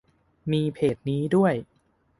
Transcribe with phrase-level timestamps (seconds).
[0.51, 1.53] มีเพจนี้ด้วย